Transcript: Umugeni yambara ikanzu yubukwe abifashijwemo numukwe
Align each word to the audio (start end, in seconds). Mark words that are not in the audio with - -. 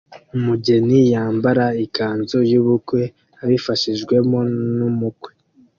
Umugeni 0.37 0.99
yambara 1.13 1.65
ikanzu 1.85 2.37
yubukwe 2.51 3.01
abifashijwemo 3.43 4.37
numukwe 4.77 5.31